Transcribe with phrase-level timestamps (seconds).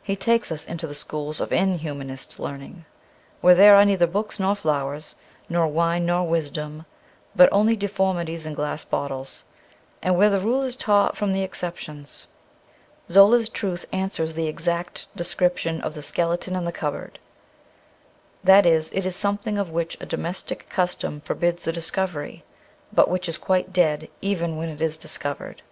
[0.00, 2.84] He takes us into the schools of inhumanist learning,
[3.40, 5.16] where there are neither books nor flowers,
[5.48, 6.86] nor wine nor wisdom,
[7.34, 9.44] but only deformities in glass bottles,
[10.00, 12.28] and where the rule is taught from the exceptions.
[13.10, 17.18] Zola's truth answers the exact description of the skeleton in the cupboard;
[18.44, 22.44] that is, it is something of which a domestic custom forbids the discovery,
[22.92, 25.62] but which is quite dead, even when it is discovered.